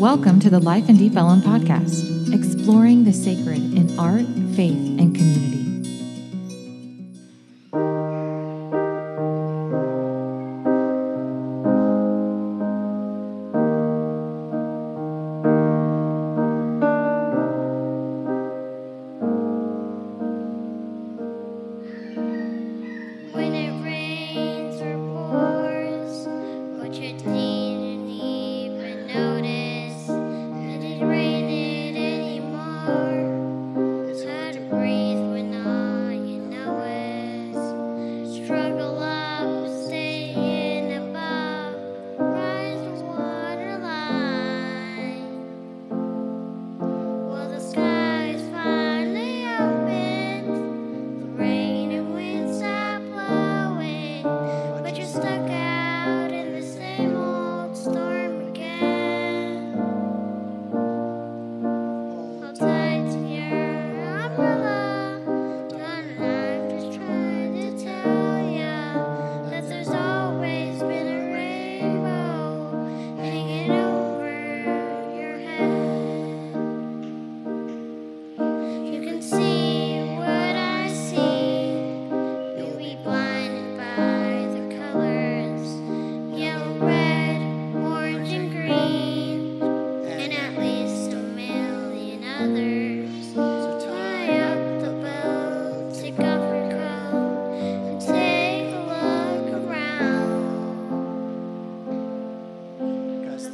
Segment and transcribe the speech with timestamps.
[0.00, 4.24] Welcome to the Life and Deep Ellen podcast, exploring the sacred in art,
[4.56, 5.29] faith, and community.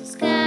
[0.07, 0.46] sky.